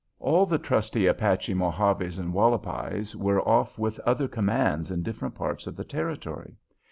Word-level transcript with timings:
All 0.19 0.47
the 0.47 0.57
trusty 0.57 1.05
Apache 1.05 1.53
Mojaves 1.53 2.17
and 2.17 2.31
Hualpais 2.33 3.15
were 3.15 3.39
off 3.47 3.77
with 3.77 3.99
other 3.99 4.27
commands 4.27 4.89
in 4.89 5.03
distant 5.03 5.35
parts 5.35 5.67
of 5.67 5.75
the 5.75 5.85
Territory. 5.85 6.55